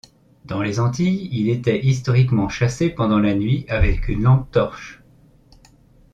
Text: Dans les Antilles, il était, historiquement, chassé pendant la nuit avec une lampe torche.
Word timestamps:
Dans 0.45 0.63
les 0.63 0.79
Antilles, 0.79 1.29
il 1.31 1.47
était, 1.51 1.85
historiquement, 1.85 2.49
chassé 2.49 2.89
pendant 2.89 3.19
la 3.19 3.35
nuit 3.35 3.67
avec 3.69 4.07
une 4.07 4.23
lampe 4.23 4.49
torche. 4.49 5.03